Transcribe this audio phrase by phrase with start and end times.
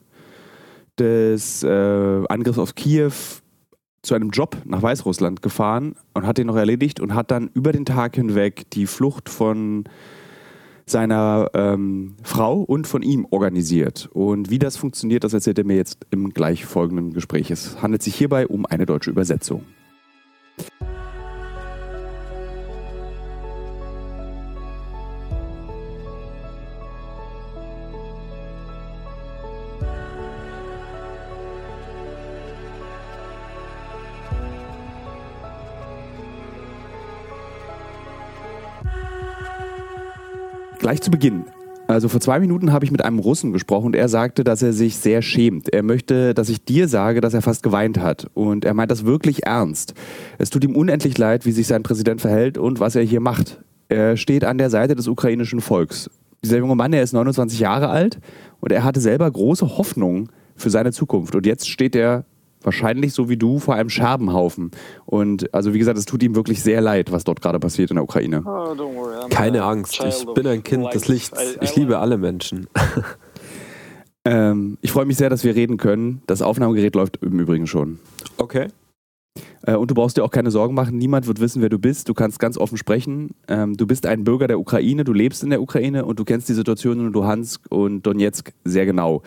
[0.97, 3.11] des äh, Angriffs auf Kiew
[4.01, 7.71] zu einem Job nach Weißrussland gefahren und hat den noch erledigt und hat dann über
[7.71, 9.83] den Tag hinweg die Flucht von
[10.89, 14.09] seiner ähm, Frau und von ihm organisiert.
[14.13, 17.51] Und wie das funktioniert, das erzählt er mir jetzt im gleich folgenden Gespräch.
[17.51, 19.63] Es handelt sich hierbei um eine deutsche Übersetzung.
[40.87, 41.43] Gleich zu Beginn.
[41.89, 44.71] Also vor zwei Minuten habe ich mit einem Russen gesprochen und er sagte, dass er
[44.71, 45.67] sich sehr schämt.
[45.67, 48.27] Er möchte, dass ich dir sage, dass er fast geweint hat.
[48.33, 49.95] Und er meint das wirklich ernst.
[50.37, 53.61] Es tut ihm unendlich leid, wie sich sein Präsident verhält und was er hier macht.
[53.89, 56.09] Er steht an der Seite des ukrainischen Volks.
[56.41, 58.19] Dieser junge Mann, er ist 29 Jahre alt
[58.61, 61.35] und er hatte selber große Hoffnung für seine Zukunft.
[61.35, 62.23] Und jetzt steht er
[62.61, 64.71] wahrscheinlich so wie du vor einem Scherbenhaufen.
[65.05, 67.95] Und also wie gesagt, es tut ihm wirklich sehr leid, was dort gerade passiert in
[67.95, 68.43] der Ukraine.
[68.45, 68.75] Oh,
[69.29, 71.39] Keine Angst, ich bin ein Kind des Lichts.
[71.61, 72.67] Ich liebe alle Menschen.
[74.25, 76.21] ähm, ich freue mich sehr, dass wir reden können.
[76.27, 77.99] Das Aufnahmegerät läuft im Übrigen schon.
[78.37, 78.67] Okay.
[79.63, 80.97] Äh, und du brauchst dir auch keine Sorgen machen.
[80.97, 82.09] Niemand wird wissen, wer du bist.
[82.09, 83.31] Du kannst ganz offen sprechen.
[83.47, 86.49] Ähm, du bist ein Bürger der Ukraine, du lebst in der Ukraine und du kennst
[86.49, 89.21] die Situation in Luhansk und Donetsk sehr genau.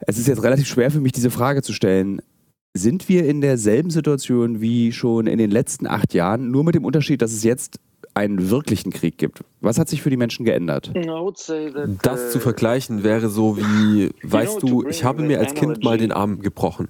[0.00, 2.20] Es ist jetzt relativ schwer für mich, diese Frage zu stellen.
[2.76, 6.84] Sind wir in derselben Situation wie schon in den letzten acht Jahren, nur mit dem
[6.84, 7.78] Unterschied, dass es jetzt
[8.14, 9.44] einen wirklichen Krieg gibt.
[9.60, 10.92] Was hat sich für die Menschen geändert?
[12.02, 16.12] Das zu vergleichen wäre so wie, weißt du, ich habe mir als Kind mal den
[16.12, 16.88] Arm gebrochen.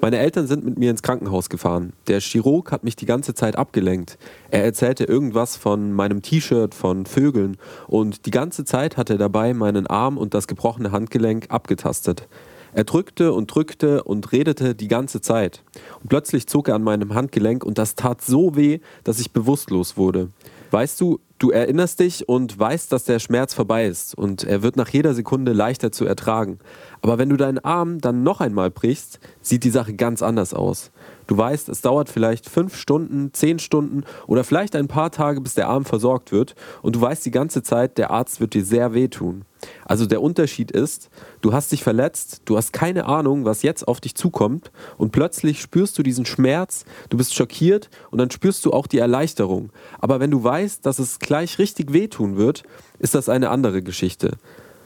[0.00, 1.92] Meine Eltern sind mit mir ins Krankenhaus gefahren.
[2.06, 4.18] Der Chirurg hat mich die ganze Zeit abgelenkt.
[4.50, 9.54] Er erzählte irgendwas von meinem T-Shirt, von Vögeln und die ganze Zeit hat er dabei
[9.54, 12.28] meinen Arm und das gebrochene Handgelenk abgetastet.
[12.72, 15.62] Er drückte und drückte und redete die ganze Zeit.
[16.00, 19.96] Und plötzlich zog er an meinem Handgelenk und das tat so weh, dass ich bewusstlos
[19.96, 20.28] wurde.
[20.70, 24.76] Weißt du, du erinnerst dich und weißt, dass der Schmerz vorbei ist und er wird
[24.76, 26.58] nach jeder Sekunde leichter zu ertragen.
[27.00, 30.90] Aber wenn du deinen Arm dann noch einmal brichst, sieht die Sache ganz anders aus.
[31.28, 35.54] Du weißt, es dauert vielleicht fünf Stunden, zehn Stunden oder vielleicht ein paar Tage, bis
[35.54, 38.94] der Arm versorgt wird und du weißt die ganze Zeit, der Arzt wird dir sehr
[38.94, 39.44] wehtun.
[39.84, 41.10] Also der Unterschied ist,
[41.42, 45.60] du hast dich verletzt, du hast keine Ahnung, was jetzt auf dich zukommt und plötzlich
[45.60, 49.70] spürst du diesen Schmerz, du bist schockiert und dann spürst du auch die Erleichterung.
[49.98, 52.62] Aber wenn du weißt, dass es gleich richtig wehtun wird,
[53.00, 54.38] ist das eine andere Geschichte.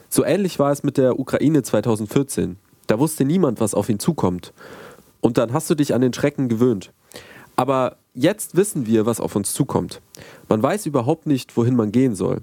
[0.09, 2.57] So ähnlich war es mit der Ukraine 2014.
[2.87, 4.51] Da wusste niemand, was auf ihn zukommt.
[5.23, 6.91] Und dann hast du dich an den Schrecken gewöhnt.
[7.55, 10.01] Aber jetzt wissen wir, was auf uns zukommt.
[10.49, 12.41] Man weiß überhaupt nicht, wohin man gehen soll.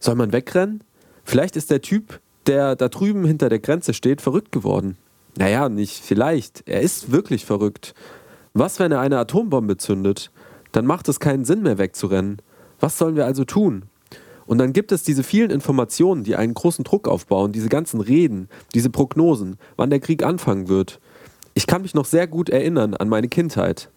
[0.00, 0.82] Soll man wegrennen?
[1.22, 4.96] Vielleicht ist der Typ, der da drüben hinter der Grenze steht, verrückt geworden.
[5.36, 6.64] Naja, nicht vielleicht.
[6.66, 7.94] Er ist wirklich verrückt.
[8.52, 10.32] Was, wenn er eine Atombombe zündet?
[10.72, 12.42] Dann macht es keinen Sinn mehr wegzurennen.
[12.80, 13.84] Was sollen wir also tun?
[14.44, 18.48] Und dann gibt es diese vielen Informationen, die einen großen Druck aufbauen, diese ganzen Reden,
[18.74, 20.98] diese Prognosen, wann der Krieg anfangen wird.
[21.54, 23.90] Ich kann mich noch sehr gut erinnern an meine Kindheit.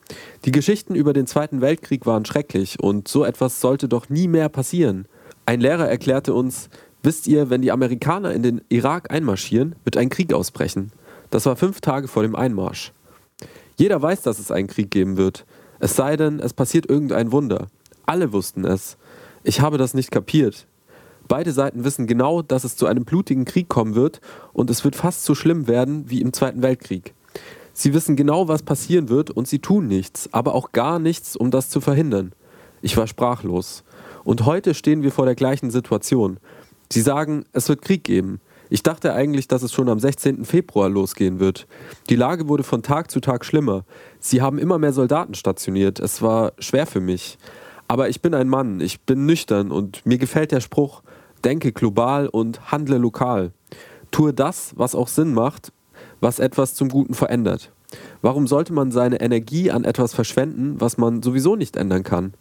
[0.44, 4.50] Die Geschichten über den Zweiten Weltkrieg waren schrecklich und so etwas sollte doch nie mehr
[4.50, 5.08] passieren.
[5.46, 6.70] Ein Lehrer erklärte uns,
[7.02, 10.92] wisst ihr, wenn die Amerikaner in den Irak einmarschieren, wird ein Krieg ausbrechen.
[11.30, 12.92] Das war fünf Tage vor dem Einmarsch.
[13.78, 15.46] Jeder weiß, dass es einen Krieg geben wird.
[15.80, 17.68] Es sei denn, es passiert irgendein Wunder.
[18.06, 18.98] Alle wussten es.
[19.44, 20.68] Ich habe das nicht kapiert.
[21.28, 24.20] Beide Seiten wissen genau, dass es zu einem blutigen Krieg kommen wird
[24.54, 27.14] und es wird fast so schlimm werden wie im Zweiten Weltkrieg.
[27.78, 31.52] Sie wissen genau, was passieren wird und sie tun nichts, aber auch gar nichts, um
[31.52, 32.32] das zu verhindern.
[32.82, 33.84] Ich war sprachlos.
[34.24, 36.40] Und heute stehen wir vor der gleichen Situation.
[36.90, 38.40] Sie sagen, es wird Krieg geben.
[38.70, 40.46] Ich dachte eigentlich, dass es schon am 16.
[40.46, 41.68] Februar losgehen wird.
[42.10, 43.84] Die Lage wurde von Tag zu Tag schlimmer.
[44.22, 46.00] Sie haben immer mehr Soldaten stationiert.
[46.00, 47.38] Es war schwer für mich.
[47.90, 51.04] Aber ich bin ein Mann, ich bin nüchtern und mir gefällt der Spruch,
[51.44, 53.52] denke global und handle lokal.
[54.12, 55.74] Tue das, was auch Sinn macht
[56.22, 57.72] was etwas zum Guten verändert.
[58.22, 62.34] Warum sollte man seine Energie an etwas verschwenden, was man sowieso nicht ändern kann?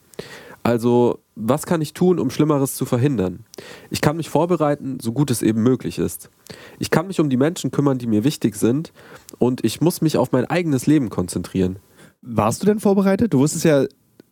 [0.62, 3.44] Also, was kann ich tun, um Schlimmeres zu verhindern?
[3.90, 6.30] Ich kann mich vorbereiten, so gut es eben möglich ist.
[6.78, 8.92] Ich kann mich um die Menschen kümmern, die mir wichtig sind,
[9.38, 11.78] und ich muss mich auf mein eigenes Leben konzentrieren.
[12.22, 13.34] Warst du denn vorbereitet?
[13.34, 13.84] Du wusstest ja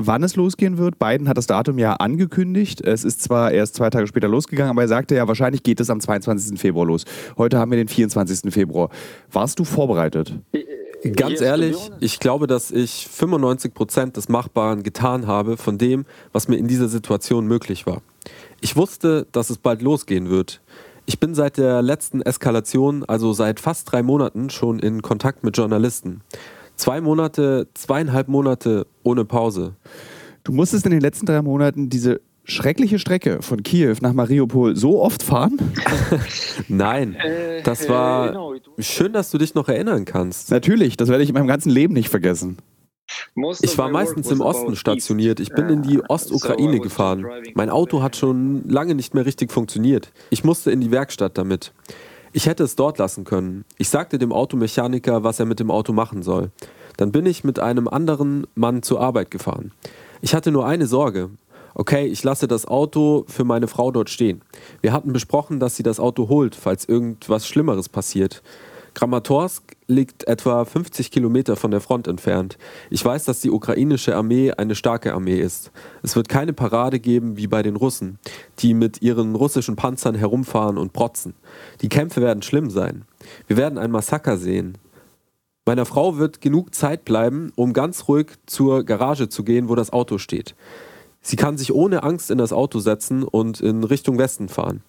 [0.06, 0.98] wann es losgehen wird.
[0.98, 2.80] Biden hat das Datum ja angekündigt.
[2.80, 5.90] Es ist zwar erst zwei Tage später losgegangen, aber er sagte ja, wahrscheinlich geht es
[5.90, 6.60] am 22.
[6.60, 7.04] Februar los.
[7.36, 8.52] Heute haben wir den 24.
[8.52, 8.90] Februar.
[9.30, 10.34] Warst du vorbereitet?
[11.16, 16.46] Ganz ehrlich, ich glaube, dass ich 95 Prozent des Machbaren getan habe von dem, was
[16.46, 18.02] mir in dieser Situation möglich war.
[18.60, 20.60] Ich wusste, dass es bald losgehen wird.
[21.04, 25.56] Ich bin seit der letzten Eskalation, also seit fast drei Monaten, schon in Kontakt mit
[25.56, 26.20] Journalisten.
[26.76, 29.76] Zwei Monate, zweieinhalb Monate ohne Pause.
[30.44, 35.00] Du musstest in den letzten drei Monaten diese schreckliche Strecke von Kiew nach Mariupol so
[35.00, 35.58] oft fahren?
[36.68, 37.16] Nein,
[37.64, 40.50] das war schön, dass du dich noch erinnern kannst.
[40.50, 42.58] Natürlich, das werde ich in meinem ganzen Leben nicht vergessen.
[43.60, 45.38] Ich war meistens im Osten stationiert.
[45.40, 47.26] Ich bin in die Ostukraine gefahren.
[47.54, 50.12] Mein Auto hat schon lange nicht mehr richtig funktioniert.
[50.30, 51.72] Ich musste in die Werkstatt damit.
[52.32, 53.64] Ich hätte es dort lassen können.
[53.78, 56.50] Ich sagte dem Automechaniker, was er mit dem Auto machen soll.
[56.96, 59.72] Dann bin ich mit einem anderen Mann zur Arbeit gefahren.
[60.20, 61.30] Ich hatte nur eine Sorge
[61.74, 64.42] okay, ich lasse das Auto für meine Frau dort stehen.
[64.80, 68.42] Wir hatten besprochen, dass sie das Auto holt, falls irgendwas Schlimmeres passiert.
[68.94, 72.58] Kramatorsk liegt etwa 50 Kilometer von der Front entfernt.
[72.90, 75.70] Ich weiß, dass die ukrainische Armee eine starke Armee ist.
[76.02, 78.18] Es wird keine Parade geben wie bei den Russen,
[78.58, 81.34] die mit ihren russischen Panzern herumfahren und protzen.
[81.80, 83.04] Die Kämpfe werden schlimm sein.
[83.46, 84.78] Wir werden ein Massaker sehen.
[85.64, 89.92] Meiner Frau wird genug Zeit bleiben, um ganz ruhig zur Garage zu gehen, wo das
[89.92, 90.54] Auto steht.
[91.20, 94.82] Sie kann sich ohne Angst in das Auto setzen und in Richtung Westen fahren.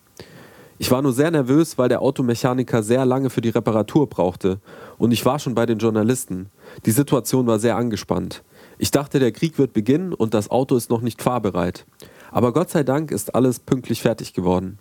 [0.80, 4.60] Ich war nur sehr nervös, weil der Automechaniker sehr lange für die Reparatur brauchte
[4.98, 6.50] und ich war schon bei den Journalisten.
[6.86, 8.44] Die Situation war sehr angespannt.
[8.80, 11.86] Ich dachte, der Krieg wird beginnen und das Auto ist noch nicht fahrbereit.
[12.32, 14.80] Aber Gott sei Dank ist alles pünktlich fertig geworden.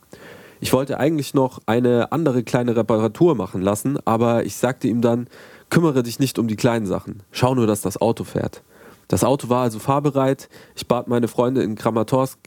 [0.61, 5.27] Ich wollte eigentlich noch eine andere kleine Reparatur machen lassen, aber ich sagte ihm dann,
[5.69, 8.63] kümmere dich nicht um die kleinen Sachen, schau nur, dass das Auto fährt.
[9.09, 10.49] Das Auto war also fahrbereit.
[10.75, 12.39] Ich bat meine Freunde in Kramatorsk.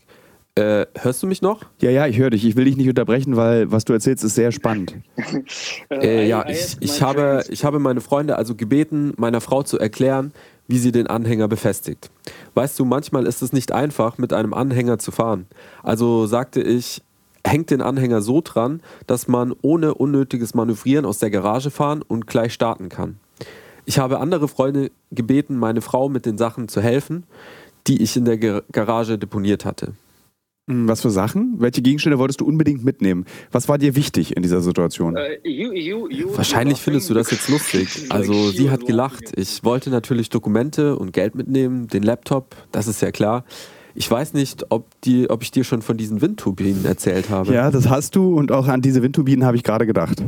[0.58, 1.64] Äh, hörst du mich noch?
[1.82, 2.46] Ja, ja, ich höre dich.
[2.46, 4.96] Ich will dich nicht unterbrechen, weil was du erzählst, ist sehr spannend.
[5.92, 10.32] äh, ja, ich, ich, habe, ich habe meine Freunde also gebeten, meiner Frau zu erklären,
[10.70, 12.10] wie sie den Anhänger befestigt.
[12.54, 15.46] Weißt du, manchmal ist es nicht einfach, mit einem Anhänger zu fahren.
[15.84, 17.02] Also sagte ich,
[17.46, 22.28] hängt den Anhänger so dran, dass man ohne unnötiges Manövrieren aus der Garage fahren und
[22.28, 23.20] gleich starten kann.
[23.84, 27.26] Ich habe andere Freunde gebeten, meine Frau mit den Sachen zu helfen,
[27.88, 29.94] die ich in der Garage deponiert hatte.
[30.68, 31.56] Hm, was für Sachen?
[31.60, 33.26] Welche Gegenstände wolltest du unbedingt mitnehmen?
[33.52, 35.16] Was war dir wichtig in dieser Situation?
[35.16, 35.38] Äh,
[36.36, 38.08] Wahrscheinlich findest du das jetzt lustig.
[38.10, 39.34] Also sie hat gelacht.
[39.36, 43.44] Ich wollte natürlich Dokumente und Geld mitnehmen, den Laptop, das ist ja klar.
[43.98, 47.54] Ich weiß nicht, ob, die, ob ich dir schon von diesen Windturbinen erzählt habe.
[47.54, 50.22] Ja, das hast du und auch an diese Windturbinen habe ich gerade gedacht.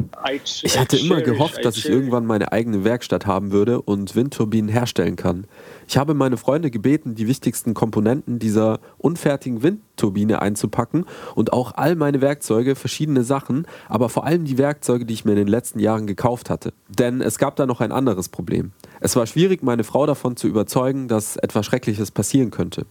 [0.64, 5.18] Ich hatte immer gehofft, dass ich irgendwann meine eigene Werkstatt haben würde und Windturbinen herstellen
[5.18, 5.48] kann.
[5.90, 11.96] Ich habe meine Freunde gebeten, die wichtigsten Komponenten dieser unfertigen Windturbine einzupacken und auch all
[11.96, 15.80] meine Werkzeuge, verschiedene Sachen, aber vor allem die Werkzeuge, die ich mir in den letzten
[15.80, 16.74] Jahren gekauft hatte.
[16.90, 18.74] Denn es gab da noch ein anderes Problem.
[19.00, 22.86] Es war schwierig, meine Frau davon zu überzeugen, dass etwas Schreckliches passieren könnte.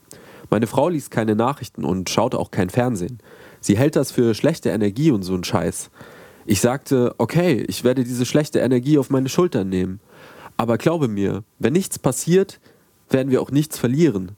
[0.49, 3.19] Meine Frau liest keine Nachrichten und schaut auch kein Fernsehen.
[3.61, 5.91] Sie hält das für schlechte Energie und so ein Scheiß.
[6.47, 10.01] Ich sagte, okay, ich werde diese schlechte Energie auf meine Schultern nehmen.
[10.57, 12.59] Aber glaube mir, wenn nichts passiert,
[13.11, 14.33] werden wir auch nichts verlieren.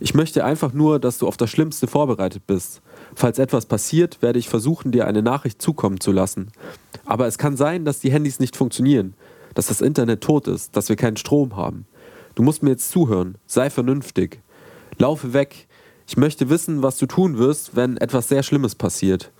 [0.00, 2.82] Ich möchte einfach nur, dass du auf das Schlimmste vorbereitet bist.
[3.14, 6.48] Falls etwas passiert, werde ich versuchen, dir eine Nachricht zukommen zu lassen.
[7.04, 9.14] Aber es kann sein, dass die Handys nicht funktionieren,
[9.54, 11.86] dass das Internet tot ist, dass wir keinen Strom haben.
[12.34, 14.40] Du musst mir jetzt zuhören, sei vernünftig.
[14.98, 15.68] Laufe weg.
[16.06, 19.30] Ich möchte wissen, was du tun wirst, wenn etwas sehr Schlimmes passiert.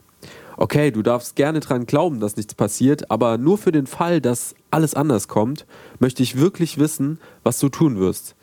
[0.56, 4.54] Okay, du darfst gerne dran glauben, dass nichts passiert, aber nur für den Fall, dass
[4.70, 5.66] alles anders kommt,
[5.98, 8.36] möchte ich wirklich wissen, was du tun wirst.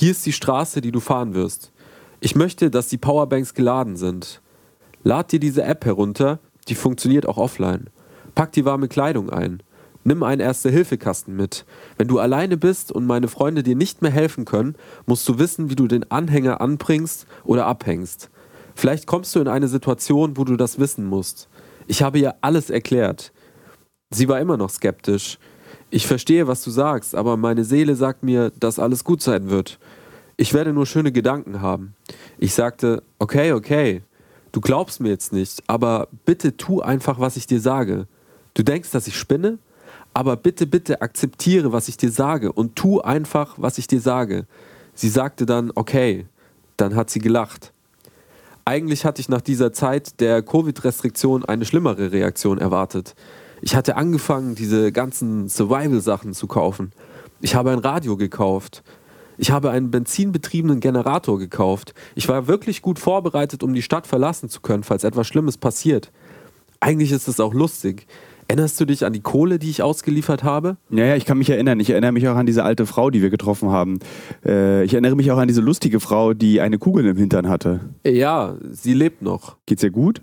[0.00, 1.72] Hier ist die Straße, die du fahren wirst.
[2.20, 4.40] Ich möchte, dass die Powerbanks geladen sind.
[5.02, 6.38] Lad dir diese App herunter,
[6.68, 7.90] die funktioniert auch offline.
[8.36, 9.60] Pack die warme Kleidung ein.
[10.04, 11.66] Nimm einen Erste-Hilfe-Kasten mit.
[11.96, 14.76] Wenn du alleine bist und meine Freunde dir nicht mehr helfen können,
[15.06, 18.30] musst du wissen, wie du den Anhänger anbringst oder abhängst.
[18.76, 21.48] Vielleicht kommst du in eine Situation, wo du das wissen musst.
[21.88, 23.32] Ich habe ihr alles erklärt.
[24.10, 25.40] Sie war immer noch skeptisch.
[25.90, 29.78] Ich verstehe, was du sagst, aber meine Seele sagt mir, dass alles gut sein wird.
[30.36, 31.94] Ich werde nur schöne Gedanken haben.
[32.38, 34.02] Ich sagte, okay, okay,
[34.52, 38.06] du glaubst mir jetzt nicht, aber bitte tu einfach, was ich dir sage.
[38.54, 39.58] Du denkst, dass ich spinne?
[40.18, 44.46] aber bitte, bitte akzeptiere, was ich dir sage und tu einfach, was ich dir sage.
[44.92, 46.26] Sie sagte dann, okay,
[46.76, 47.72] dann hat sie gelacht.
[48.64, 53.14] Eigentlich hatte ich nach dieser Zeit der Covid-Restriktion eine schlimmere Reaktion erwartet.
[53.60, 56.92] Ich hatte angefangen, diese ganzen Survival-Sachen zu kaufen.
[57.40, 58.82] Ich habe ein Radio gekauft.
[59.36, 61.94] Ich habe einen benzinbetriebenen Generator gekauft.
[62.16, 66.10] Ich war wirklich gut vorbereitet, um die Stadt verlassen zu können, falls etwas Schlimmes passiert.
[66.80, 68.06] Eigentlich ist es auch lustig.
[68.48, 70.78] Erinnerst du dich an die Kohle, die ich ausgeliefert habe?
[70.88, 71.78] Ja, ja, ich kann mich erinnern.
[71.80, 73.98] Ich erinnere mich auch an diese alte Frau, die wir getroffen haben.
[74.44, 77.80] Äh, ich erinnere mich auch an diese lustige Frau, die eine Kugel im Hintern hatte.
[78.06, 79.58] Ja, sie lebt noch.
[79.66, 80.22] Geht's ihr gut?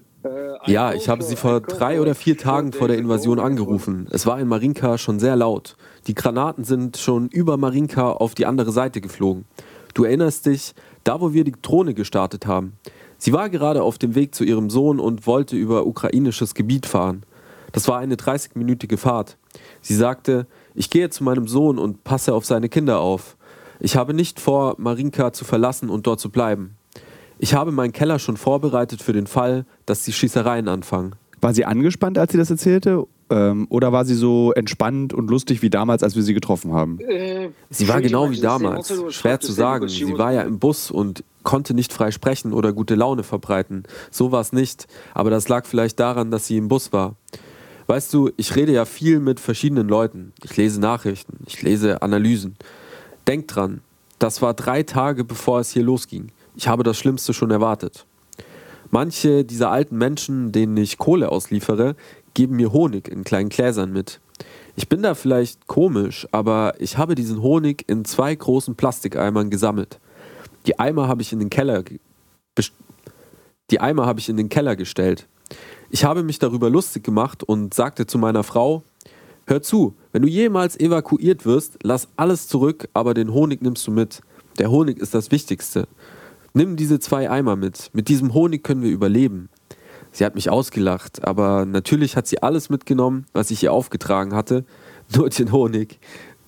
[0.65, 4.08] Ja, ich habe sie vor drei oder vier Tagen vor der Invasion angerufen.
[4.12, 5.75] Es war in Marinka schon sehr laut.
[6.08, 9.46] Die Granaten sind schon über Marinka auf die andere Seite geflogen.
[9.94, 12.74] Du erinnerst dich, da wo wir die Drohne gestartet haben.
[13.17, 17.24] Sie war gerade auf dem Weg zu ihrem Sohn und wollte über ukrainisches Gebiet fahren.
[17.72, 19.38] Das war eine 30-minütige Fahrt.
[19.82, 23.38] Sie sagte, ich gehe zu meinem Sohn und passe auf seine Kinder auf.
[23.79, 26.77] Ich habe nicht vor, Marinka zu verlassen und dort zu bleiben.
[27.39, 31.15] Ich habe meinen Keller schon vorbereitet für den Fall, dass die Schießereien anfangen.
[31.42, 33.06] War sie angespannt, als sie das erzählte?
[33.30, 37.00] Ähm, oder war sie so entspannt und lustig wie damals, als wir sie getroffen haben?
[37.70, 38.94] Sie war genau wie damals.
[39.10, 39.88] Schwer zu sagen.
[39.88, 43.84] Sie war ja im Bus und konnte nicht frei sprechen oder gute Laune verbreiten.
[44.12, 44.88] So war es nicht.
[45.13, 47.15] Aber das lag vielleicht daran, dass sie im Bus war.
[47.88, 50.34] Weißt du, ich rede ja viel mit verschiedenen Leuten.
[50.44, 52.56] Ich lese Nachrichten, ich lese Analysen.
[53.27, 53.82] Denk dran,
[54.18, 56.32] das war drei Tage bevor es hier losging.
[56.55, 58.05] Ich habe das Schlimmste schon erwartet.
[58.91, 61.95] Manche dieser alten Menschen, denen ich Kohle ausliefere,
[62.33, 64.19] geben mir Honig in kleinen Gläsern mit.
[64.75, 70.00] Ich bin da vielleicht komisch, aber ich habe diesen Honig in zwei großen Plastikeimern gesammelt.
[70.65, 71.83] Die Eimer habe ich in den Keller
[73.71, 75.27] die Eimer habe ich in den Keller gestellt.
[75.89, 78.83] Ich habe mich darüber lustig gemacht und sagte zu meiner Frau,
[79.47, 83.91] hör zu, wenn du jemals evakuiert wirst, lass alles zurück, aber den Honig nimmst du
[83.91, 84.21] mit.
[84.59, 85.88] Der Honig ist das Wichtigste.
[86.55, 87.89] Nimm diese zwei Eimer mit.
[87.91, 89.50] Mit diesem Honig können wir überleben.
[90.13, 94.63] Sie hat mich ausgelacht, aber natürlich hat sie alles mitgenommen, was ich ihr aufgetragen hatte.
[95.15, 96.00] Nur den Honig,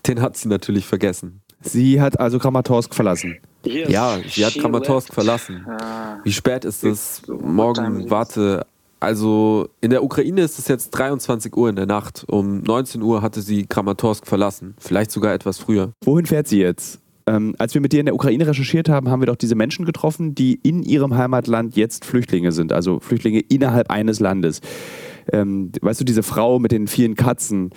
[0.07, 1.41] den hat sie natürlich vergessen.
[1.59, 3.35] Sie hat also Kramatorsk verlassen.
[3.65, 5.65] Ja, sie hat Kramatorsk verlassen.
[5.67, 6.19] Ah.
[6.23, 7.23] Wie spät ist es?
[7.27, 8.65] Morgen, warte,
[9.01, 12.23] also in der Ukraine ist es jetzt 23 Uhr in der Nacht.
[12.29, 14.75] Um 19 Uhr hatte sie Kramatorsk verlassen.
[14.79, 15.91] Vielleicht sogar etwas früher.
[16.05, 17.01] Wohin fährt sie jetzt?
[17.27, 19.85] Ähm, als wir mit dir in der Ukraine recherchiert haben, haben wir doch diese Menschen
[19.85, 22.71] getroffen, die in ihrem Heimatland jetzt Flüchtlinge sind.
[22.71, 24.61] Also Flüchtlinge innerhalb eines Landes.
[25.31, 27.71] Ähm, weißt du, diese Frau mit den vielen Katzen.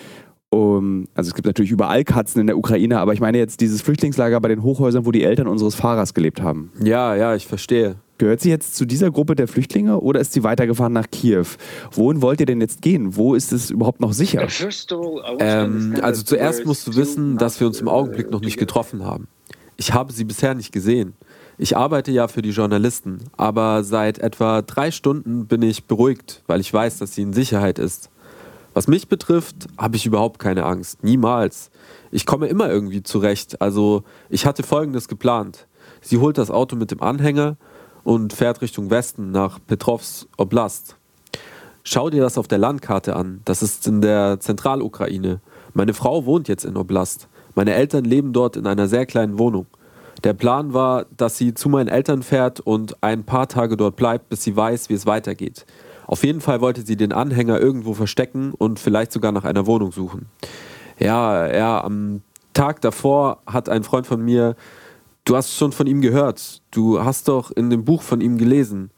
[0.53, 3.83] Um, also es gibt natürlich überall Katzen in der Ukraine, aber ich meine jetzt dieses
[3.83, 6.73] Flüchtlingslager bei den Hochhäusern, wo die Eltern unseres Fahrers gelebt haben.
[6.83, 7.97] Ja, ja, ich verstehe.
[8.19, 11.47] Gehört sie jetzt zu dieser Gruppe der Flüchtlinge oder ist sie weitergefahren nach Kiew?
[11.93, 13.17] Wohin wollt ihr denn jetzt gehen?
[13.17, 14.47] Wo ist es überhaupt noch sicher?
[15.39, 19.29] Ähm, also zuerst musst du wissen, dass wir uns im Augenblick noch nicht getroffen haben.
[19.81, 21.15] Ich habe sie bisher nicht gesehen.
[21.57, 26.61] Ich arbeite ja für die Journalisten, aber seit etwa drei Stunden bin ich beruhigt, weil
[26.61, 28.11] ich weiß, dass sie in Sicherheit ist.
[28.75, 31.03] Was mich betrifft, habe ich überhaupt keine Angst.
[31.03, 31.71] Niemals.
[32.11, 33.63] Ich komme immer irgendwie zurecht.
[33.63, 35.67] Also ich hatte Folgendes geplant.
[36.03, 37.57] Sie holt das Auto mit dem Anhänger
[38.05, 40.97] und fährt Richtung Westen nach Petrovs Oblast.
[41.85, 43.41] Schau dir das auf der Landkarte an.
[43.47, 45.41] Das ist in der Zentralukraine.
[45.73, 47.29] Meine Frau wohnt jetzt in Oblast.
[47.55, 49.67] Meine Eltern leben dort in einer sehr kleinen Wohnung.
[50.25, 54.29] Der Plan war, dass sie zu meinen Eltern fährt und ein paar Tage dort bleibt,
[54.29, 55.65] bis sie weiß, wie es weitergeht.
[56.07, 59.93] Auf jeden Fall wollte sie den Anhänger irgendwo verstecken und vielleicht sogar nach einer Wohnung
[59.93, 60.27] suchen.
[60.99, 64.57] Ja, ja, am Tag davor hat ein Freund von mir
[65.25, 66.63] Du hast schon von ihm gehört.
[66.71, 68.91] Du hast doch in dem Buch von ihm gelesen.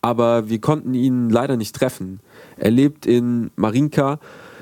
[0.00, 2.20] Aber wir konnten ihn leider nicht treffen.
[2.56, 4.18] Er lebt in Marinka.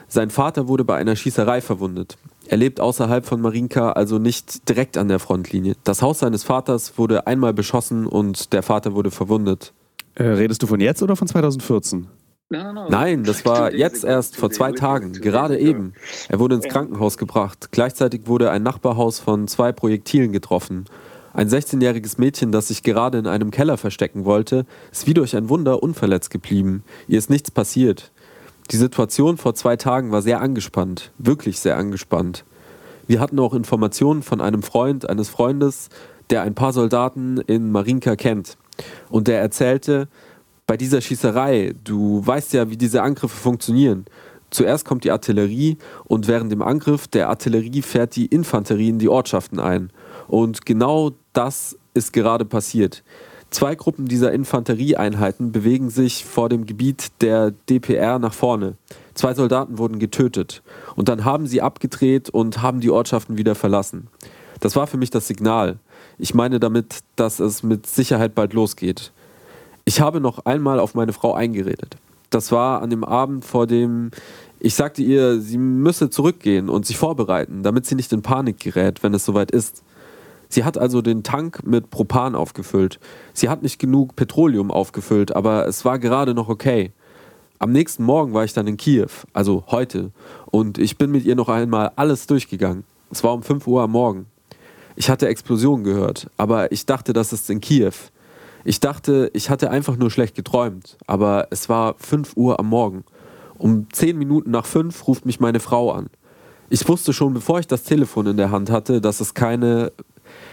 [0.06, 2.16] Sein Vater wurde bei einer Schießerei verwundet.
[2.50, 5.76] Er lebt außerhalb von Marinka, also nicht direkt an der Frontlinie.
[5.85, 9.73] Das Haus seines Vaters wurde einmal beschossen und der Vater wurde verwundet.
[10.16, 12.09] Äh, redest du von jetzt oder von 2014?
[12.49, 15.92] Nein, das war jetzt erst vor zwei Tagen, gerade eben.
[16.28, 17.69] Er wurde ins Krankenhaus gebracht.
[17.71, 20.87] Gleichzeitig wurde ein Nachbarhaus von zwei Projektilen getroffen.
[21.33, 25.49] Ein 16-jähriges Mädchen, das sich gerade in einem Keller verstecken wollte, ist wie durch ein
[25.49, 26.83] Wunder unverletzt geblieben.
[27.07, 28.11] Ihr ist nichts passiert.
[28.70, 32.44] Die Situation vor zwei Tagen war sehr angespannt, wirklich sehr angespannt.
[33.08, 35.88] Wir hatten auch Informationen von einem Freund eines Freundes,
[36.30, 38.56] der ein paar Soldaten in Marinka kennt.
[39.08, 40.08] Und der erzählte,
[40.68, 44.04] bei dieser Schießerei, du weißt ja, wie diese Angriffe funktionieren.
[44.50, 49.08] Zuerst kommt die Artillerie und während dem Angriff der Artillerie fährt die Infanterie in die
[49.08, 49.90] Ortschaften ein.
[50.28, 53.02] Und genau das ist gerade passiert.
[53.50, 58.76] Zwei Gruppen dieser Infanterieeinheiten bewegen sich vor dem Gebiet der DPR nach vorne.
[59.14, 60.62] Zwei Soldaten wurden getötet
[60.95, 64.07] und dann haben sie abgedreht und haben die Ortschaften wieder verlassen.
[64.61, 65.78] Das war für mich das Signal.
[66.19, 69.12] Ich meine damit, dass es mit Sicherheit bald losgeht.
[69.85, 71.97] Ich habe noch einmal auf meine Frau eingeredet.
[72.30, 74.12] Das war an dem Abend vor dem
[74.62, 79.02] ich sagte ihr, sie müsse zurückgehen und sich vorbereiten, damit sie nicht in Panik gerät,
[79.02, 79.83] wenn es soweit ist.
[80.50, 82.99] Sie hat also den Tank mit Propan aufgefüllt.
[83.33, 86.92] Sie hat nicht genug Petroleum aufgefüllt, aber es war gerade noch okay.
[87.61, 90.11] Am nächsten Morgen war ich dann in Kiew, also heute,
[90.47, 92.85] und ich bin mit ihr noch einmal alles durchgegangen.
[93.12, 94.26] Es war um 5 Uhr am Morgen.
[94.97, 97.92] Ich hatte Explosionen gehört, aber ich dachte, das ist in Kiew.
[98.64, 103.04] Ich dachte, ich hatte einfach nur schlecht geträumt, aber es war 5 Uhr am Morgen.
[103.57, 106.09] Um 10 Minuten nach 5 ruft mich meine Frau an.
[106.71, 109.92] Ich wusste schon, bevor ich das Telefon in der Hand hatte, dass es keine...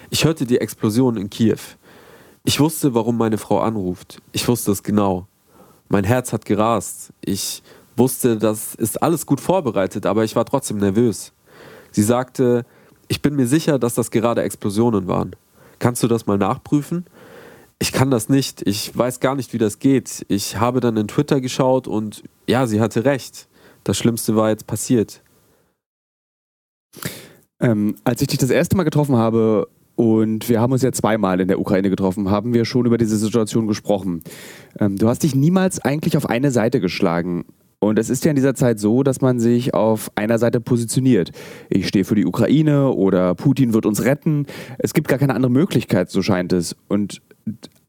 [0.09, 1.59] Ich hörte die Explosion in Kiew.
[2.43, 4.21] Ich wusste, warum meine Frau anruft.
[4.31, 5.27] Ich wusste es genau.
[5.89, 7.11] Mein Herz hat gerast.
[7.21, 7.61] Ich
[7.95, 11.33] wusste, das ist alles gut vorbereitet, aber ich war trotzdem nervös.
[11.91, 12.65] Sie sagte,
[13.07, 15.35] ich bin mir sicher, dass das gerade Explosionen waren.
[15.79, 17.05] Kannst du das mal nachprüfen?
[17.79, 18.61] Ich kann das nicht.
[18.65, 20.25] Ich weiß gar nicht, wie das geht.
[20.27, 23.47] Ich habe dann in Twitter geschaut und ja, sie hatte recht.
[23.83, 25.21] Das Schlimmste war jetzt passiert.
[27.59, 31.39] Ähm, als ich dich das erste Mal getroffen habe, und wir haben uns ja zweimal
[31.39, 34.21] in der Ukraine getroffen, haben wir schon über diese Situation gesprochen.
[34.79, 37.45] Ähm, du hast dich niemals eigentlich auf eine Seite geschlagen.
[37.79, 41.31] Und es ist ja in dieser Zeit so, dass man sich auf einer Seite positioniert.
[41.69, 44.45] Ich stehe für die Ukraine oder Putin wird uns retten.
[44.77, 46.75] Es gibt gar keine andere Möglichkeit, so scheint es.
[46.87, 47.21] Und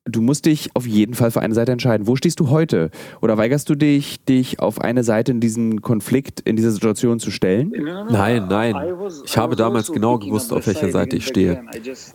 [0.05, 2.07] du musst dich auf jeden Fall für eine Seite entscheiden.
[2.07, 2.90] Wo stehst du heute?
[3.21, 7.31] Oder weigerst du dich, dich auf eine Seite in diesen Konflikt, in dieser Situation zu
[7.31, 7.73] stellen?
[8.11, 8.76] Nein, nein.
[9.25, 11.62] Ich habe damals genau gewusst, auf welcher Seite ich stehe.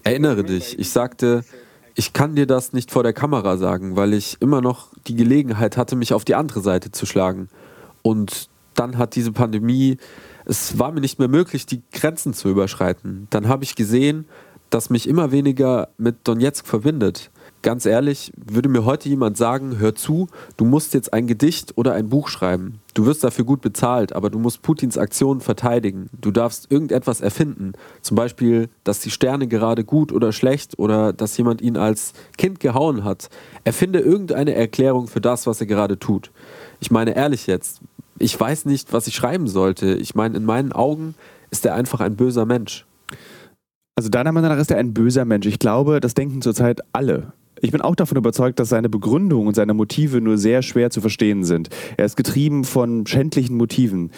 [0.03, 1.43] Erinnere dich, ich sagte,
[1.95, 5.77] ich kann dir das nicht vor der Kamera sagen, weil ich immer noch die Gelegenheit
[5.77, 7.49] hatte, mich auf die andere Seite zu schlagen.
[8.01, 9.97] Und dann hat diese Pandemie,
[10.45, 13.27] es war mir nicht mehr möglich, die Grenzen zu überschreiten.
[13.29, 14.25] Dann habe ich gesehen,
[14.71, 17.29] dass mich immer weniger mit Donetsk verbindet
[17.63, 20.27] ganz ehrlich, würde mir heute jemand sagen, hör zu,
[20.57, 22.79] du musst jetzt ein Gedicht oder ein Buch schreiben.
[22.93, 26.09] Du wirst dafür gut bezahlt, aber du musst Putins Aktionen verteidigen.
[26.19, 27.73] Du darfst irgendetwas erfinden.
[28.01, 32.59] Zum Beispiel, dass die Sterne gerade gut oder schlecht oder dass jemand ihn als Kind
[32.59, 33.29] gehauen hat.
[33.63, 36.31] Erfinde irgendeine Erklärung für das, was er gerade tut.
[36.79, 37.81] Ich meine ehrlich jetzt,
[38.19, 39.95] ich weiß nicht, was ich schreiben sollte.
[39.95, 41.15] Ich meine, in meinen Augen
[41.49, 42.85] ist er einfach ein böser Mensch.
[43.95, 45.45] Also deiner Meinung nach ist er ein böser Mensch.
[45.45, 47.33] Ich glaube, das denken zurzeit alle.
[47.63, 50.99] Ich bin auch davon überzeugt, dass seine Begründung und seine Motive nur sehr schwer zu
[50.99, 51.69] verstehen sind.
[51.95, 54.11] Er ist getrieben von schändlichen Motiven.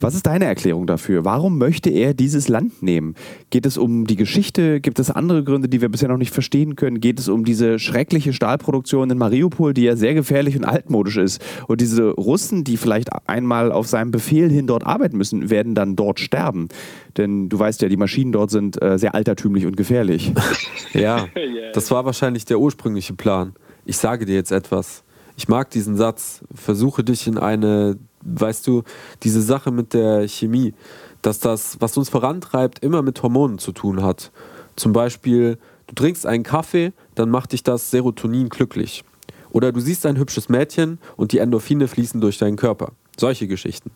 [0.00, 1.24] Was ist deine Erklärung dafür?
[1.24, 3.14] Warum möchte er dieses Land nehmen?
[3.50, 4.80] Geht es um die Geschichte?
[4.80, 7.00] Gibt es andere Gründe, die wir bisher noch nicht verstehen können?
[7.00, 11.40] Geht es um diese schreckliche Stahlproduktion in Mariupol, die ja sehr gefährlich und altmodisch ist?
[11.68, 15.94] Und diese Russen, die vielleicht einmal auf seinem Befehl hin dort arbeiten müssen, werden dann
[15.94, 16.68] dort sterben.
[17.16, 20.32] Denn du weißt ja, die Maschinen dort sind äh, sehr altertümlich und gefährlich.
[20.92, 21.28] ja,
[21.72, 23.54] das war wahrscheinlich der ursprüngliche Plan.
[23.86, 25.04] Ich sage dir jetzt etwas.
[25.36, 26.42] Ich mag diesen Satz.
[26.52, 28.82] Versuche dich in eine weißt du,
[29.22, 30.74] diese Sache mit der Chemie,
[31.22, 34.30] dass das, was uns vorantreibt, immer mit Hormonen zu tun hat.
[34.76, 39.04] Zum Beispiel, du trinkst einen Kaffee, dann macht dich das Serotonin glücklich.
[39.50, 42.92] Oder du siehst ein hübsches Mädchen und die Endorphine fließen durch deinen Körper.
[43.16, 43.90] Solche Geschichten.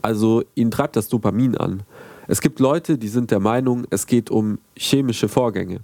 [0.00, 1.82] Also ihn treibt das Dopamin an.
[2.26, 5.80] Es gibt Leute, die sind der Meinung, es geht um chemische Vorgänge.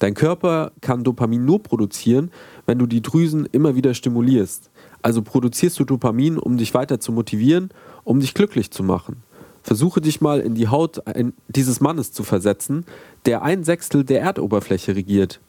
[0.00, 2.30] Dein Körper kann Dopamin nur produzieren,
[2.66, 4.70] wenn du die Drüsen immer wieder stimulierst.
[5.04, 7.68] Also produzierst du Dopamin, um dich weiter zu motivieren,
[8.04, 9.16] um dich glücklich zu machen.
[9.62, 11.02] Versuche dich mal in die Haut
[11.46, 12.86] dieses Mannes zu versetzen,
[13.26, 15.40] der ein Sechstel der Erdoberfläche regiert.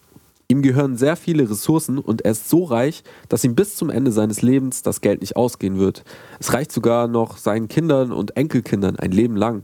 [0.49, 4.11] Ihm gehören sehr viele Ressourcen und er ist so reich, dass ihm bis zum Ende
[4.11, 6.03] seines Lebens das Geld nicht ausgehen wird.
[6.37, 9.63] Es reicht sogar noch seinen Kindern und Enkelkindern ein Leben lang.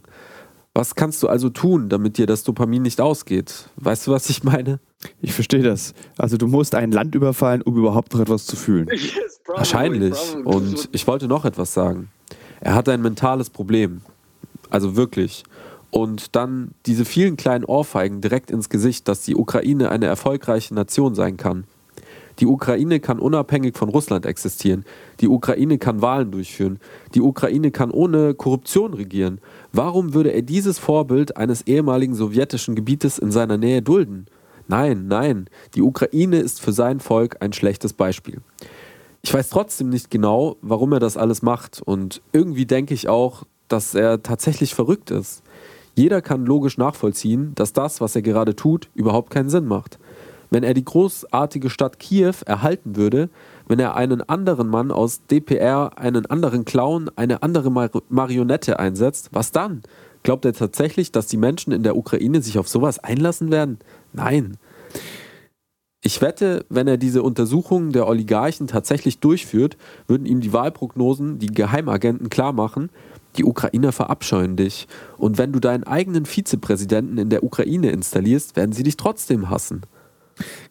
[0.73, 3.69] Was kannst du also tun, damit dir das Dopamin nicht ausgeht?
[3.75, 4.79] Weißt du, was ich meine?
[5.21, 5.93] Ich verstehe das.
[6.17, 8.87] Also du musst ein Land überfallen, um überhaupt noch etwas zu fühlen.
[9.47, 10.35] Wahrscheinlich.
[10.43, 12.09] Und ich wollte noch etwas sagen.
[12.59, 14.01] Er hat ein mentales Problem.
[14.69, 15.43] Also wirklich.
[15.89, 21.15] Und dann diese vielen kleinen Ohrfeigen direkt ins Gesicht, dass die Ukraine eine erfolgreiche Nation
[21.15, 21.65] sein kann.
[22.39, 24.85] Die Ukraine kann unabhängig von Russland existieren.
[25.19, 26.79] Die Ukraine kann Wahlen durchführen.
[27.13, 29.39] Die Ukraine kann ohne Korruption regieren.
[29.73, 34.27] Warum würde er dieses Vorbild eines ehemaligen sowjetischen Gebietes in seiner Nähe dulden?
[34.71, 38.39] Nein, nein, die Ukraine ist für sein Volk ein schlechtes Beispiel.
[39.21, 43.43] Ich weiß trotzdem nicht genau, warum er das alles macht und irgendwie denke ich auch,
[43.67, 45.43] dass er tatsächlich verrückt ist.
[45.93, 49.99] Jeder kann logisch nachvollziehen, dass das, was er gerade tut, überhaupt keinen Sinn macht.
[50.51, 53.29] Wenn er die großartige Stadt Kiew erhalten würde,
[53.67, 59.31] wenn er einen anderen Mann aus DPR, einen anderen Clown, eine andere Mar Marionette einsetzt,
[59.33, 59.81] was dann?
[60.23, 63.79] Glaubt er tatsächlich, dass die Menschen in der Ukraine sich auf sowas einlassen werden?
[64.13, 64.57] Nein.
[66.03, 71.53] Ich wette, wenn er diese Untersuchungen der Oligarchen tatsächlich durchführt, würden ihm die Wahlprognosen, die
[71.53, 72.89] Geheimagenten klarmachen,
[73.37, 74.87] die Ukrainer verabscheuen dich.
[75.17, 79.81] Und wenn du deinen eigenen Vizepräsidenten in der Ukraine installierst, werden sie dich trotzdem hassen.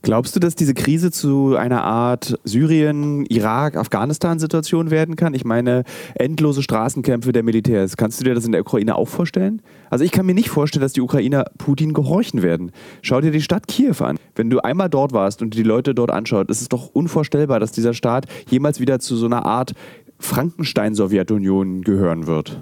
[0.03, 5.35] Glaubst du, dass diese Krise zu einer Art Syrien, Irak, Afghanistan-Situation werden kann?
[5.35, 7.97] Ich meine, endlose Straßenkämpfe der Militärs.
[7.97, 9.63] Kannst du dir das in der Ukraine auch vorstellen?
[9.91, 12.73] Also ich kann mir nicht vorstellen, dass die Ukrainer Putin gehorchen werden.
[13.03, 14.17] Schau dir die Stadt Kiew an.
[14.35, 17.73] Wenn du einmal dort warst und die Leute dort anschaut, ist es doch unvorstellbar, dass
[17.73, 19.73] dieser Staat jemals wieder zu so einer Art
[20.19, 22.61] Frankenstein-Sowjetunion gehören wird.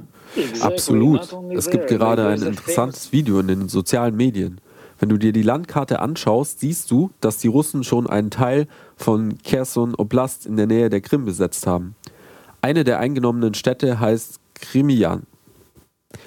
[0.61, 1.37] Absolut.
[1.55, 4.61] Es gibt gerade ein interessantes Video in den sozialen Medien.
[4.99, 9.39] Wenn du dir die Landkarte anschaust, siehst du, dass die Russen schon einen Teil von
[9.39, 11.95] Kherson Oblast in der Nähe der Krim besetzt haben.
[12.61, 15.23] Eine der eingenommenen Städte heißt Krimian.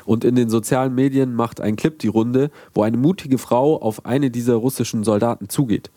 [0.05, 4.05] Und in den sozialen Medien macht ein Clip die Runde, wo eine mutige Frau auf
[4.05, 5.91] eine dieser russischen Soldaten zugeht.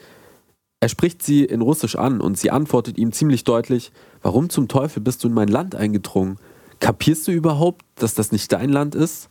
[0.80, 5.02] Er spricht sie in Russisch an und sie antwortet ihm ziemlich deutlich, warum zum Teufel
[5.02, 6.38] bist du in mein Land eingedrungen?
[6.80, 9.30] Kapierst du überhaupt, dass das nicht dein Land ist?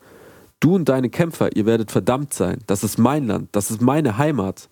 [0.64, 2.60] Du und deine Kämpfer, ihr werdet verdammt sein.
[2.68, 4.70] Das ist mein Land, das ist meine Heimat.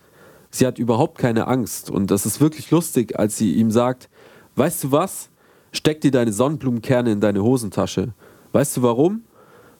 [0.50, 4.10] Sie hat überhaupt keine Angst und das ist wirklich lustig, als sie ihm sagt,
[4.56, 5.30] weißt du was?
[5.74, 8.14] Steck dir deine Sonnenblumenkerne in deine Hosentasche.
[8.54, 9.24] Weißt du warum?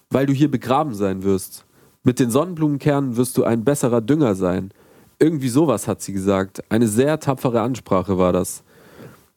[0.10, 1.64] Weil du hier begraben sein wirst.
[2.04, 4.74] Mit den Sonnenblumenkernen wirst du ein besserer Dünger sein.
[5.18, 6.62] Irgendwie sowas hat sie gesagt.
[6.68, 8.64] Eine sehr tapfere Ansprache war das.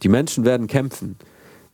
[0.02, 1.18] Die Menschen werden kämpfen.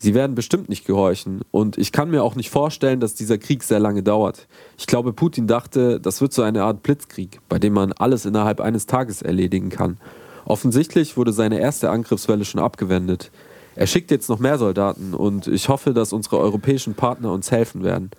[0.02, 1.42] Sie werden bestimmt nicht gehorchen.
[1.50, 4.48] Und ich kann mir auch nicht vorstellen, dass dieser Krieg sehr lange dauert.
[4.78, 8.62] Ich glaube, Putin dachte, das wird so eine Art Blitzkrieg, bei dem man alles innerhalb
[8.62, 9.98] eines Tages erledigen kann.
[10.46, 13.30] Offensichtlich wurde seine erste Angriffswelle schon abgewendet.
[13.76, 17.84] Er schickt jetzt noch mehr Soldaten und ich hoffe, dass unsere europäischen Partner uns helfen
[17.84, 18.10] werden.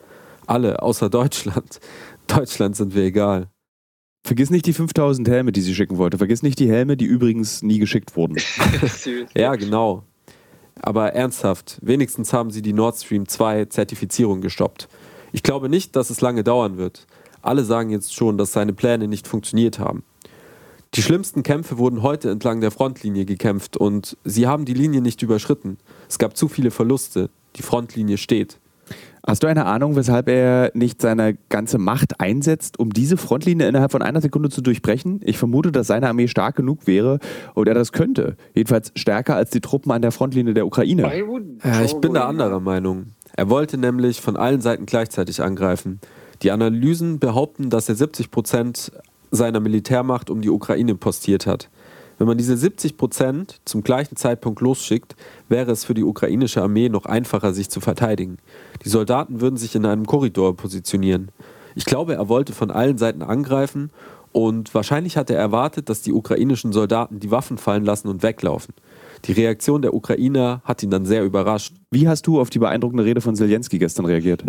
[0.46, 1.80] Alle, außer Deutschland.
[2.28, 3.48] Deutschland sind wir egal.
[4.24, 6.20] Vergiss nicht die 5000 Helme, die sie schicken wollte.
[6.20, 8.38] Vergiss nicht die Helme, die übrigens nie geschickt wurden.
[9.36, 10.04] ja, genau.
[10.84, 14.90] Aber ernsthaft, wenigstens haben sie die Nord Stream 2 Zertifizierung gestoppt.
[15.32, 17.06] Ich glaube nicht, dass es lange dauern wird.
[17.44, 20.04] Alle sagen jetzt schon, dass seine Pläne nicht funktioniert haben.
[20.96, 25.22] Die schlimmsten Kämpfe wurden heute entlang der Frontlinie gekämpft und sie haben die Linie nicht
[25.22, 25.78] überschritten.
[26.10, 27.30] Es gab zu viele Verluste.
[27.56, 28.58] Die Frontlinie steht.
[29.26, 33.92] Hast du eine Ahnung, weshalb er nicht seine ganze Macht einsetzt, um diese Frontlinie innerhalb
[33.92, 35.20] von einer Sekunde zu durchbrechen?
[35.24, 37.20] Ich vermute, dass seine Armee stark genug wäre
[37.54, 38.36] und er das könnte.
[38.56, 41.04] Jedenfalls stärker als die Truppen an der Frontlinie der Ukraine.
[41.64, 43.08] Ja, ich bin da anderer Meinung.
[43.34, 46.00] Er wollte nämlich von allen Seiten gleichzeitig angreifen.
[46.42, 48.92] Die Analysen behaupten, dass er 70 Prozent
[49.30, 51.70] seiner Militärmacht um die Ukraine postiert hat.
[52.22, 55.16] Wenn man diese 70 Prozent zum gleichen Zeitpunkt losschickt,
[55.50, 58.38] wäre es für die ukrainische Armee noch einfacher, sich zu verteidigen.
[58.86, 61.30] Die Soldaten würden sich in einem Korridor positionieren.
[61.74, 63.90] Ich glaube, er wollte von allen Seiten angreifen
[64.32, 68.76] und wahrscheinlich hat er erwartet, dass die ukrainischen Soldaten die Waffen fallen lassen und weglaufen.
[69.26, 71.74] Die Reaktion der Ukrainer hat ihn dann sehr überrascht.
[71.92, 74.44] Wie hast du auf die beeindruckende Rede von Zelensky gestern reagiert?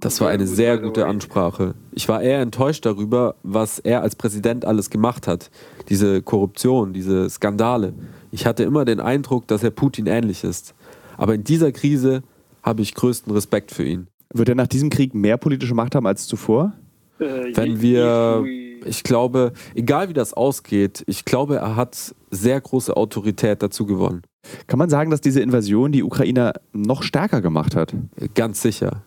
[0.00, 1.74] Das war eine sehr gute Ansprache.
[1.92, 5.50] Ich war eher enttäuscht darüber, was er als Präsident alles gemacht hat.
[5.88, 7.94] Diese Korruption, diese Skandale.
[8.30, 10.74] Ich hatte immer den Eindruck, dass er Putin ähnlich ist.
[11.16, 12.22] Aber in dieser Krise
[12.62, 14.08] habe ich größten Respekt für ihn.
[14.34, 16.72] Wird er nach diesem Krieg mehr politische Macht haben als zuvor?
[17.18, 18.44] Äh, Wenn wir
[18.84, 24.22] ich glaube, egal wie das ausgeht, ich glaube, er hat sehr große Autorität dazu gewonnen.
[24.66, 27.94] Kann man sagen, dass diese Invasion die Ukrainer noch stärker gemacht hat?
[28.34, 29.02] Ganz sicher.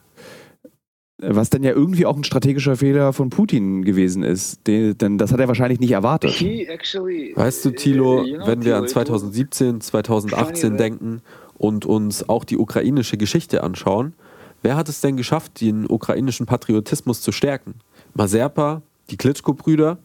[1.17, 4.67] Was dann ja irgendwie auch ein strategischer Fehler von Putin gewesen ist.
[4.67, 6.39] denn das hat er wahrscheinlich nicht erwartet.
[6.41, 11.21] Weißt du, Thilo, wenn wir an 2017, 2018 denken
[11.57, 14.13] und uns auch die ukrainische Geschichte anschauen,
[14.61, 17.75] wer hat es denn geschafft, den ukrainischen Patriotismus zu stärken?
[18.13, 19.97] Mazerpa, die Klitschko-Brüder.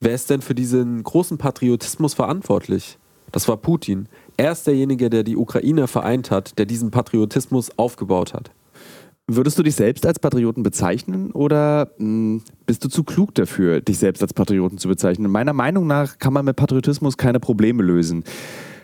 [0.00, 2.98] Wer ist denn für diesen großen Patriotismus verantwortlich?
[3.32, 4.08] Das war Putin.
[4.36, 8.50] Er ist derjenige, der die Ukrainer vereint hat, der diesen Patriotismus aufgebaut hat.
[9.26, 13.80] Würdest du dich selbst als Patrioten bezeichnen oder mh, hm, bist du zu klug dafür,
[13.80, 15.32] dich selbst als Patrioten zu bezeichnen?
[15.32, 18.22] Meiner Meinung nach kann man mit Patriotismus keine Probleme lösen.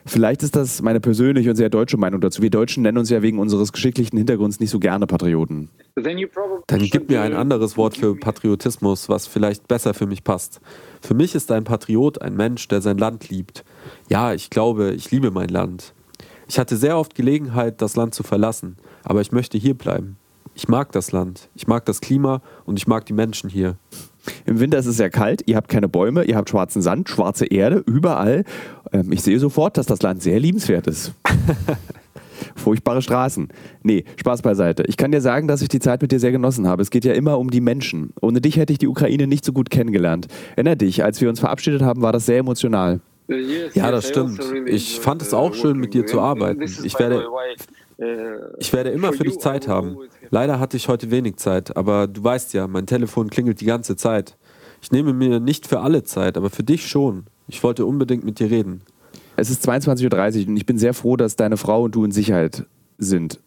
[0.05, 2.43] Vielleicht ist das meine persönliche und sehr deutsche Meinung dazu.
[2.43, 5.69] Wir Deutschen nennen uns ja wegen unseres geschicklichen Hintergrunds nicht so gerne Patrioten.
[5.95, 10.61] Dann gib mir ein anderes Wort für Patriotismus, was vielleicht besser für mich passt.
[11.01, 13.65] Für mich ist ein Patriot ein Mensch, der sein Land liebt.
[14.09, 15.95] Ja, ich glaube, ich liebe mein Land.
[16.49, 20.17] Ich hatte sehr oft Gelegenheit, das Land zu verlassen, aber ich möchte hier bleiben.
[20.55, 23.77] Ich mag das Land, ich mag das Klima und ich mag die Menschen hier.
[24.47, 27.47] Im Winter ist es sehr kalt, ihr habt keine Bäume, ihr habt schwarzen Sand, schwarze
[27.47, 28.45] Erde, überall.
[28.93, 31.13] Ähm, ich sehe sofort, dass das Land sehr liebenswert ist.
[32.57, 33.49] Furchtbare Straßen.
[33.83, 34.85] Nee, Spaß beiseite.
[34.87, 36.83] Ich kann dir sagen, dass ich die Zeit mit dir sehr genossen habe.
[36.83, 38.13] Es geht ja immer um die Menschen.
[38.21, 40.27] Ohne dich hätte ich die Ukraine nicht so gut kennengelernt.
[40.57, 43.01] Erinner dich, als wir uns verabschiedet haben, war das sehr emotional.
[43.75, 44.41] Ja, das stimmt.
[44.67, 46.63] Ich fand es auch schön, mit dir zu arbeiten.
[46.63, 47.27] Ich werde,
[48.59, 49.97] ich werde immer für dich Zeit haben.
[50.33, 53.97] Leider hatte ich heute wenig Zeit, aber du weißt ja, mein Telefon klingelt die ganze
[53.97, 54.39] Zeit.
[54.81, 57.27] Ich nehme mir nicht für alle Zeit, aber für dich schon.
[57.49, 58.81] Ich wollte unbedingt mit dir reden.
[59.37, 62.13] Es ist 22.30 Uhr und ich bin sehr froh, dass deine Frau und du in
[62.13, 62.65] Sicherheit
[62.97, 63.41] sind.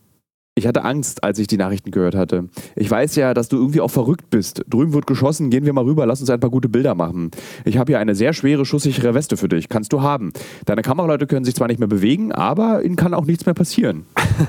[0.57, 2.47] Ich hatte Angst, als ich die Nachrichten gehört hatte.
[2.77, 4.63] Ich weiß ja, dass du irgendwie auch verrückt bist.
[4.69, 7.31] Drüben wird geschossen, gehen wir mal rüber, lass uns ein paar gute Bilder machen.
[7.65, 9.67] Ich habe hier eine sehr schwere, schusssichere Weste für dich.
[9.67, 10.31] Kannst du haben.
[10.63, 14.05] Deine Kameraleute können sich zwar nicht mehr bewegen, aber ihnen kann auch nichts mehr passieren.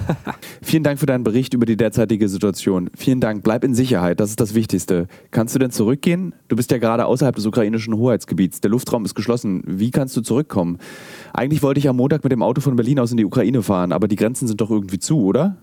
[0.62, 2.88] Vielen Dank für deinen Bericht über die derzeitige Situation.
[2.96, 3.42] Vielen Dank.
[3.42, 5.08] Bleib in Sicherheit, das ist das Wichtigste.
[5.32, 6.36] Kannst du denn zurückgehen?
[6.46, 8.60] Du bist ja gerade außerhalb des ukrainischen Hoheitsgebiets.
[8.60, 9.64] Der Luftraum ist geschlossen.
[9.66, 10.78] Wie kannst du zurückkommen?
[11.32, 13.90] Eigentlich wollte ich am Montag mit dem Auto von Berlin aus in die Ukraine fahren,
[13.90, 15.56] aber die Grenzen sind doch irgendwie zu, oder?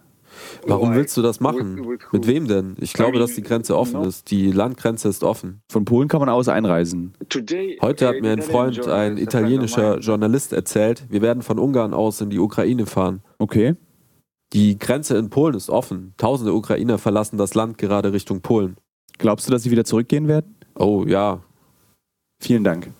[0.66, 1.98] Warum willst du das machen?
[2.12, 2.76] Mit wem denn?
[2.80, 4.32] Ich glaube, dass die Grenze offen ist.
[4.32, 5.62] Die Landgrenze ist offen.
[5.72, 7.14] Von Polen kann man aus einreisen.
[7.82, 12.30] Heute hat mir ein Freund, ein italienischer Journalist, erzählt, wir werden von Ungarn aus in
[12.30, 13.22] die Ukraine fahren.
[13.38, 13.76] Okay.
[14.54, 16.14] Die Grenze in Polen ist offen.
[16.18, 18.78] Tausende Ukrainer verlassen das Land gerade Richtung Polen.
[19.18, 20.56] Glaubst du, dass sie wieder zurückgehen werden?
[20.76, 21.42] Oh ja.
[22.40, 22.92] Vielen Dank.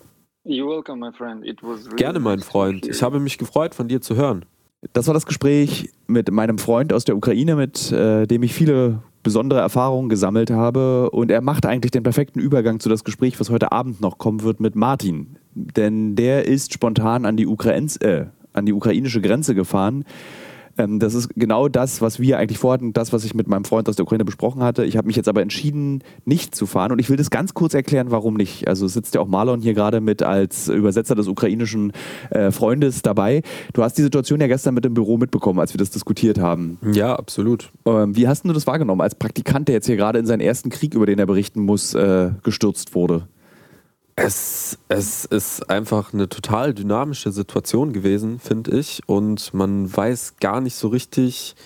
[1.96, 2.86] Gerne, mein Freund.
[2.86, 4.44] Ich habe mich gefreut, von dir zu hören.
[4.92, 9.00] Das war das Gespräch mit meinem Freund aus der Ukraine, mit äh, dem ich viele
[9.22, 11.10] besondere Erfahrungen gesammelt habe.
[11.10, 14.42] Und er macht eigentlich den perfekten Übergang zu das Gespräch, was heute Abend noch kommen
[14.42, 15.36] wird mit Martin.
[15.54, 20.04] Denn der ist spontan an die, Ukrains, äh, an die ukrainische Grenze gefahren
[20.78, 23.88] ähm, das ist genau das, was wir eigentlich vorhatten, das, was ich mit meinem Freund
[23.88, 24.84] aus der Ukraine besprochen hatte.
[24.84, 27.74] Ich habe mich jetzt aber entschieden, nicht zu fahren und ich will das ganz kurz
[27.74, 28.68] erklären, warum nicht.
[28.68, 31.92] Also sitzt ja auch Marlon hier gerade mit als Übersetzer des ukrainischen
[32.30, 33.42] äh, Freundes dabei.
[33.72, 36.78] Du hast die Situation ja gestern mit dem Büro mitbekommen, als wir das diskutiert haben.
[36.92, 37.70] Ja, absolut.
[37.86, 40.70] Ähm, wie hast du das wahrgenommen als Praktikant, der jetzt hier gerade in seinen ersten
[40.70, 43.28] Krieg, über den er berichten muss, äh, gestürzt wurde?
[44.16, 49.00] Es, es ist einfach eine total dynamische Situation gewesen, finde ich.
[49.06, 51.56] Und man weiß gar nicht so richtig,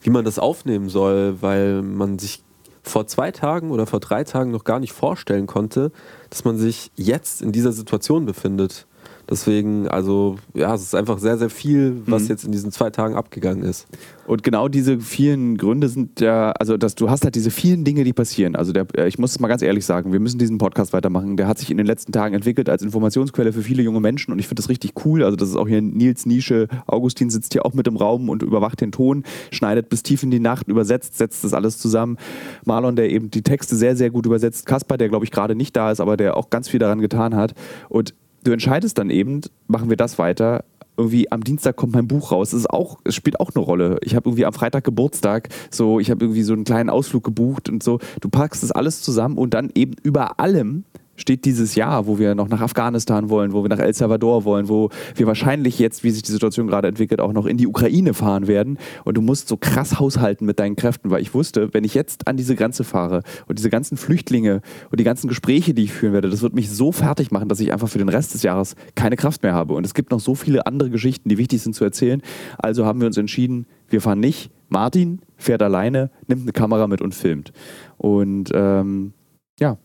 [0.00, 2.42] wie man das aufnehmen soll, weil man sich
[2.82, 5.92] vor zwei Tagen oder vor drei Tagen noch gar nicht vorstellen konnte,
[6.30, 8.86] dass man sich jetzt in dieser Situation befindet.
[9.28, 12.28] Deswegen, also ja, es ist einfach sehr, sehr viel, was mhm.
[12.28, 13.86] jetzt in diesen zwei Tagen abgegangen ist.
[14.26, 18.04] Und genau diese vielen Gründe sind ja, also dass du hast halt diese vielen Dinge,
[18.04, 18.56] die passieren.
[18.56, 21.36] Also der, ich muss es mal ganz ehrlich sagen, wir müssen diesen Podcast weitermachen.
[21.36, 24.38] Der hat sich in den letzten Tagen entwickelt als Informationsquelle für viele junge Menschen und
[24.38, 25.24] ich finde das richtig cool.
[25.24, 28.42] Also das ist auch hier Nils Nische, Augustin sitzt hier auch mit im Raum und
[28.42, 32.18] überwacht den Ton, schneidet bis tief in die Nacht, übersetzt, setzt das alles zusammen.
[32.64, 34.66] Marlon, der eben die Texte sehr, sehr gut übersetzt.
[34.66, 37.34] Kaspar, der glaube ich gerade nicht da ist, aber der auch ganz viel daran getan
[37.34, 37.54] hat.
[37.88, 40.64] Und du entscheidest dann eben, machen wir das weiter.
[40.96, 42.52] Irgendwie am Dienstag kommt mein Buch raus.
[42.52, 43.98] Es auch, es spielt auch eine Rolle.
[44.02, 47.68] Ich habe irgendwie am Freitag Geburtstag, so ich habe irgendwie so einen kleinen Ausflug gebucht
[47.68, 47.98] und so.
[48.20, 50.84] Du packst das alles zusammen und dann eben über allem
[51.16, 54.68] steht dieses Jahr, wo wir noch nach Afghanistan wollen, wo wir nach El Salvador wollen,
[54.68, 58.14] wo wir wahrscheinlich jetzt, wie sich die Situation gerade entwickelt, auch noch in die Ukraine
[58.14, 58.78] fahren werden.
[59.04, 62.26] Und du musst so krass haushalten mit deinen Kräften, weil ich wusste, wenn ich jetzt
[62.26, 66.12] an diese Grenze fahre und diese ganzen Flüchtlinge und die ganzen Gespräche, die ich führen
[66.12, 68.74] werde, das wird mich so fertig machen, dass ich einfach für den Rest des Jahres
[68.94, 69.74] keine Kraft mehr habe.
[69.74, 72.22] Und es gibt noch so viele andere Geschichten, die wichtig sind zu erzählen.
[72.58, 74.50] Also haben wir uns entschieden, wir fahren nicht.
[74.68, 77.52] Martin fährt alleine, nimmt eine Kamera mit und filmt.
[77.96, 79.12] Und ähm,
[79.60, 79.78] ja,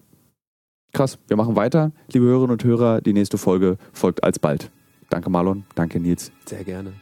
[0.93, 1.91] Krass, wir machen weiter.
[2.11, 4.71] Liebe Hörerinnen und Hörer, die nächste Folge folgt alsbald.
[5.09, 6.31] Danke Marlon, danke Nils.
[6.45, 6.93] Sehr gerne.